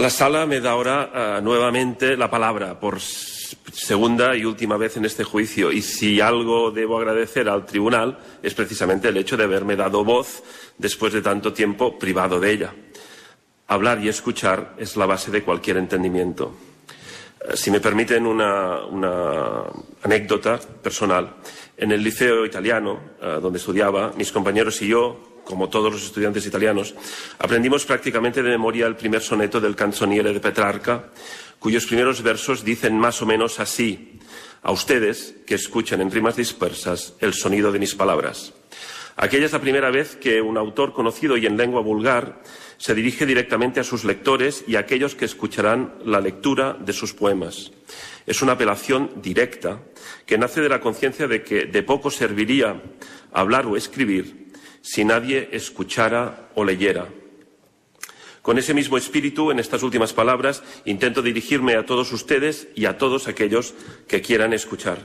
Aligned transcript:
La 0.00 0.08
sala 0.08 0.46
me 0.46 0.60
da 0.60 0.70
ahora 0.70 1.10
uh, 1.12 1.44
nuevamente 1.44 2.16
la 2.16 2.30
palabra 2.30 2.80
por 2.80 2.98
segunda 3.02 4.34
y 4.34 4.46
última 4.46 4.78
vez 4.78 4.96
en 4.96 5.04
este 5.04 5.24
juicio 5.24 5.70
y 5.70 5.82
si 5.82 6.22
algo 6.22 6.70
debo 6.70 6.96
agradecer 6.96 7.50
al 7.50 7.66
tribunal 7.66 8.18
es 8.42 8.54
precisamente 8.54 9.08
el 9.08 9.18
hecho 9.18 9.36
de 9.36 9.44
haberme 9.44 9.76
dado 9.76 10.02
voz 10.02 10.42
después 10.78 11.12
de 11.12 11.20
tanto 11.20 11.52
tiempo 11.52 11.98
privado 11.98 12.40
de 12.40 12.50
ella. 12.50 12.72
Hablar 13.66 14.02
y 14.02 14.08
escuchar 14.08 14.74
es 14.78 14.96
la 14.96 15.04
base 15.04 15.30
de 15.30 15.42
cualquier 15.42 15.76
entendimiento. 15.76 16.56
Uh, 17.46 17.54
si 17.54 17.70
me 17.70 17.80
permiten 17.80 18.26
una, 18.26 18.78
anécdota 20.02 20.58
personal. 20.82 21.34
En 21.76 21.92
el 21.92 22.02
liceo 22.02 22.46
italiano, 22.46 23.00
uh, 23.20 23.38
donde 23.38 23.58
estudiaba, 23.58 24.14
mis 24.16 24.32
compañeros 24.32 24.80
y 24.80 24.88
yo 24.88 25.29
como 25.44 25.68
todos 25.68 25.92
los 25.92 26.04
estudiantes 26.04 26.46
italianos, 26.46 26.94
aprendimos 27.38 27.84
prácticamente 27.84 28.42
de 28.42 28.50
memoria 28.50 28.86
el 28.86 28.96
primer 28.96 29.22
soneto 29.22 29.60
del 29.60 29.76
canzoniere 29.76 30.32
de 30.32 30.40
Petrarca, 30.40 31.10
cuyos 31.58 31.86
primeros 31.86 32.22
versos 32.22 32.64
dicen 32.64 32.98
más 32.98 33.20
o 33.22 33.26
menos 33.26 33.60
así, 33.60 34.18
a 34.62 34.72
ustedes 34.72 35.34
que 35.46 35.54
escuchan 35.54 36.00
en 36.00 36.10
rimas 36.10 36.36
dispersas 36.36 37.14
el 37.20 37.34
sonido 37.34 37.72
de 37.72 37.78
mis 37.78 37.94
palabras. 37.94 38.52
Aquella 39.16 39.46
es 39.46 39.52
la 39.52 39.60
primera 39.60 39.90
vez 39.90 40.16
que 40.16 40.40
un 40.40 40.56
autor 40.56 40.94
conocido 40.94 41.36
y 41.36 41.44
en 41.44 41.56
lengua 41.56 41.82
vulgar 41.82 42.42
se 42.78 42.94
dirige 42.94 43.26
directamente 43.26 43.78
a 43.78 43.84
sus 43.84 44.04
lectores 44.04 44.64
y 44.66 44.76
a 44.76 44.80
aquellos 44.80 45.14
que 45.14 45.26
escucharán 45.26 45.94
la 46.04 46.20
lectura 46.20 46.74
de 46.80 46.94
sus 46.94 47.12
poemas. 47.12 47.72
Es 48.26 48.40
una 48.40 48.52
apelación 48.52 49.10
directa 49.16 49.82
que 50.24 50.38
nace 50.38 50.62
de 50.62 50.70
la 50.70 50.80
conciencia 50.80 51.28
de 51.28 51.42
que 51.42 51.66
de 51.66 51.82
poco 51.82 52.10
serviría 52.10 52.80
hablar 53.32 53.66
o 53.66 53.76
escribir 53.76 54.49
si 54.82 55.04
nadie 55.04 55.48
escuchara 55.52 56.50
o 56.54 56.64
leyera. 56.64 57.08
Con 58.42 58.58
ese 58.58 58.72
mismo 58.72 58.96
espíritu, 58.96 59.50
en 59.50 59.58
estas 59.58 59.82
últimas 59.82 60.12
palabras, 60.12 60.62
intento 60.84 61.20
dirigirme 61.20 61.74
a 61.76 61.84
todos 61.84 62.12
ustedes 62.12 62.68
y 62.74 62.86
a 62.86 62.96
todos 62.96 63.28
aquellos 63.28 63.74
que 64.08 64.22
quieran 64.22 64.52
escuchar. 64.52 64.98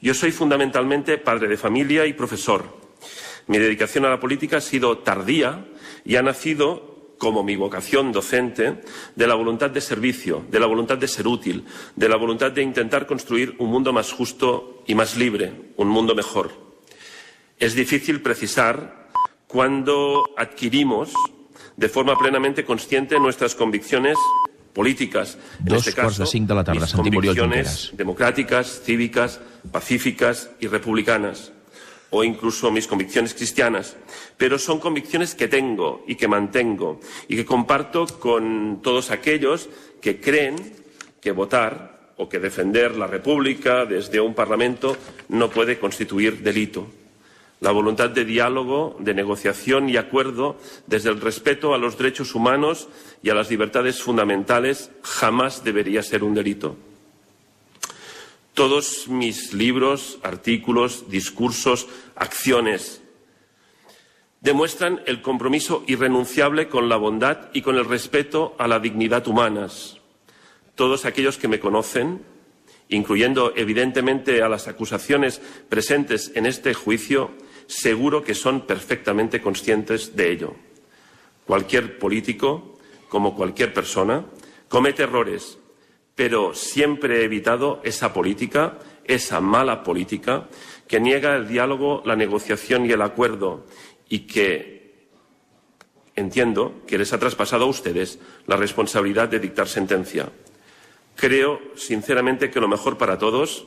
Yo 0.00 0.14
soy 0.14 0.32
fundamentalmente 0.32 1.16
padre 1.16 1.48
de 1.48 1.56
familia 1.56 2.06
y 2.06 2.12
profesor. 2.12 2.64
Mi 3.46 3.58
dedicación 3.58 4.04
a 4.04 4.10
la 4.10 4.20
política 4.20 4.58
ha 4.58 4.60
sido 4.60 4.98
tardía 4.98 5.64
y 6.04 6.16
ha 6.16 6.22
nacido 6.22 6.92
como 7.22 7.44
mi 7.44 7.54
vocación 7.54 8.10
docente, 8.10 8.80
de 9.14 9.26
la 9.28 9.36
voluntad 9.36 9.70
de 9.70 9.80
servicio, 9.80 10.44
de 10.50 10.58
la 10.58 10.66
voluntad 10.66 10.98
de 10.98 11.06
ser 11.06 11.28
útil, 11.28 11.64
de 11.94 12.08
la 12.08 12.16
voluntad 12.16 12.50
de 12.50 12.64
intentar 12.64 13.06
construir 13.06 13.54
un 13.60 13.70
mundo 13.70 13.92
más 13.92 14.10
justo 14.10 14.82
y 14.88 14.96
más 14.96 15.16
libre, 15.16 15.52
un 15.76 15.86
mundo 15.86 16.16
mejor. 16.16 16.61
Es 17.62 17.76
difícil 17.76 18.20
precisar 18.22 19.06
cuándo 19.46 20.24
adquirimos 20.36 21.12
de 21.76 21.88
forma 21.88 22.18
plenamente 22.18 22.64
consciente 22.64 23.20
nuestras 23.20 23.54
convicciones 23.54 24.18
políticas, 24.72 25.38
en 25.60 25.66
Dos 25.66 25.86
este 25.86 26.00
caso, 26.00 26.24
de 26.24 26.40
de 26.40 26.54
la 26.56 26.64
tarda. 26.64 26.80
mis 26.80 26.92
convicciones 26.92 27.92
democráticas, 27.96 28.82
cívicas, 28.84 29.40
pacíficas 29.70 30.50
y 30.58 30.66
republicanas, 30.66 31.52
o 32.10 32.24
incluso 32.24 32.72
mis 32.72 32.88
convicciones 32.88 33.32
cristianas, 33.32 33.96
pero 34.36 34.58
son 34.58 34.80
convicciones 34.80 35.36
que 35.36 35.46
tengo 35.46 36.04
y 36.08 36.16
que 36.16 36.26
mantengo 36.26 36.98
y 37.28 37.36
que 37.36 37.44
comparto 37.44 38.08
con 38.18 38.80
todos 38.82 39.12
aquellos 39.12 39.68
que 40.00 40.20
creen 40.20 40.56
que 41.20 41.30
votar 41.30 42.10
o 42.16 42.28
que 42.28 42.40
defender 42.40 42.96
la 42.96 43.06
República 43.06 43.86
desde 43.86 44.20
un 44.20 44.34
Parlamento 44.34 44.96
no 45.28 45.48
puede 45.48 45.78
constituir 45.78 46.42
delito. 46.42 46.88
La 47.62 47.70
voluntad 47.70 48.10
de 48.10 48.24
diálogo, 48.24 48.96
de 48.98 49.14
negociación 49.14 49.88
y 49.88 49.96
acuerdo 49.96 50.56
desde 50.88 51.10
el 51.10 51.20
respeto 51.20 51.74
a 51.74 51.78
los 51.78 51.96
derechos 51.96 52.34
humanos 52.34 52.88
y 53.22 53.30
a 53.30 53.34
las 53.34 53.50
libertades 53.50 54.02
fundamentales 54.02 54.90
jamás 55.02 55.62
debería 55.62 56.02
ser 56.02 56.24
un 56.24 56.34
delito. 56.34 56.76
Todos 58.54 59.06
mis 59.06 59.54
libros, 59.54 60.18
artículos, 60.24 61.08
discursos, 61.08 61.86
acciones 62.16 63.00
demuestran 64.40 65.00
el 65.06 65.22
compromiso 65.22 65.84
irrenunciable 65.86 66.66
con 66.66 66.88
la 66.88 66.96
bondad 66.96 67.48
y 67.52 67.62
con 67.62 67.76
el 67.76 67.84
respeto 67.84 68.56
a 68.58 68.66
la 68.66 68.80
dignidad 68.80 69.28
humanas. 69.28 69.98
Todos 70.74 71.04
aquellos 71.04 71.38
que 71.38 71.46
me 71.46 71.60
conocen, 71.60 72.22
incluyendo 72.88 73.52
evidentemente 73.54 74.42
a 74.42 74.48
las 74.48 74.66
acusaciones 74.66 75.40
presentes 75.68 76.32
en 76.34 76.46
este 76.46 76.74
juicio, 76.74 77.30
seguro 77.72 78.22
que 78.22 78.34
son 78.34 78.66
perfectamente 78.66 79.40
conscientes 79.40 80.14
de 80.14 80.30
ello. 80.30 80.54
Cualquier 81.46 81.98
político, 81.98 82.78
como 83.08 83.34
cualquier 83.34 83.72
persona, 83.72 84.26
comete 84.68 85.04
errores, 85.04 85.58
pero 86.14 86.54
siempre 86.54 87.20
he 87.20 87.24
evitado 87.24 87.80
esa 87.82 88.12
política, 88.12 88.78
esa 89.04 89.40
mala 89.40 89.82
política, 89.82 90.48
que 90.86 91.00
niega 91.00 91.34
el 91.34 91.48
diálogo, 91.48 92.02
la 92.04 92.14
negociación 92.14 92.84
y 92.84 92.92
el 92.92 93.00
acuerdo 93.00 93.64
y 94.08 94.20
que 94.20 95.08
entiendo 96.14 96.82
que 96.86 96.98
les 96.98 97.14
ha 97.14 97.18
traspasado 97.18 97.64
a 97.64 97.68
ustedes 97.68 98.18
la 98.46 98.56
responsabilidad 98.56 99.28
de 99.28 99.40
dictar 99.40 99.66
sentencia. 99.66 100.28
Creo, 101.16 101.60
sinceramente, 101.74 102.50
que 102.50 102.60
lo 102.60 102.68
mejor 102.68 102.98
para 102.98 103.16
todos, 103.16 103.66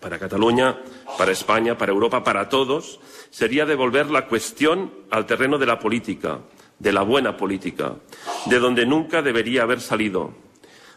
para 0.00 0.18
Cataluña, 0.18 0.78
para 1.16 1.32
España, 1.32 1.76
para 1.76 1.92
Europa, 1.92 2.22
para 2.22 2.48
todos, 2.48 3.00
sería 3.30 3.66
devolver 3.66 4.10
la 4.10 4.26
cuestión 4.26 4.92
al 5.10 5.26
terreno 5.26 5.58
de 5.58 5.66
la 5.66 5.78
política, 5.78 6.40
de 6.78 6.92
la 6.92 7.02
buena 7.02 7.36
política, 7.36 7.96
de 8.46 8.58
donde 8.58 8.86
nunca 8.86 9.22
debería 9.22 9.62
haber 9.62 9.80
salido, 9.80 10.32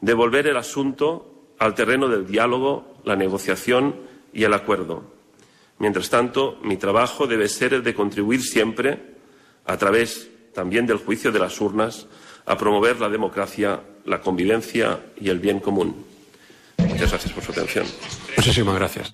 devolver 0.00 0.46
el 0.46 0.56
asunto 0.56 1.32
al 1.58 1.74
terreno 1.74 2.08
del 2.08 2.26
diálogo, 2.26 2.96
la 3.04 3.16
negociación 3.16 3.96
y 4.32 4.44
el 4.44 4.54
acuerdo. 4.54 5.04
Mientras 5.78 6.08
tanto, 6.08 6.58
mi 6.62 6.76
trabajo 6.76 7.26
debe 7.26 7.48
ser 7.48 7.74
el 7.74 7.82
de 7.82 7.94
contribuir 7.94 8.42
siempre, 8.42 9.16
a 9.66 9.76
través 9.76 10.30
también 10.54 10.86
del 10.86 10.98
juicio 10.98 11.32
de 11.32 11.38
las 11.38 11.60
urnas, 11.60 12.06
a 12.46 12.56
promover 12.56 13.00
la 13.00 13.08
democracia, 13.08 13.80
la 14.04 14.20
convivencia 14.20 15.00
y 15.20 15.28
el 15.28 15.40
bien 15.40 15.60
común. 15.60 16.06
Muchas 16.78 17.10
gracias 17.10 17.32
por 17.32 17.42
su 17.42 17.52
atención. 17.52 17.86
Muchísimas 18.46 18.76
gracias. 18.76 19.04